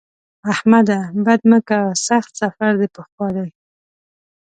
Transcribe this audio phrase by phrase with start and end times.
[0.53, 0.99] احمده!
[1.25, 3.47] بد مه کوه؛ سخت سفر دې په خوا دی.